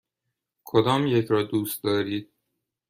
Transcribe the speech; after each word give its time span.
کدامیک 0.63 1.27
را 1.27 1.43
دوست 1.43 1.83
دارید؟ 1.83 2.31